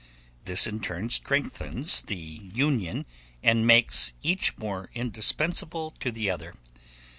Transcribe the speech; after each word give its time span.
This 0.45 0.65
in 0.65 0.79
turn 0.79 1.11
strengthens 1.11 2.01
the 2.01 2.15
union 2.51 3.05
and 3.43 3.67
makes 3.67 4.13
each 4.23 4.57
more 4.57 4.89
indispensable 4.95 5.91
to 5.99 6.11
the 6.11 6.27
other. 6.27 6.55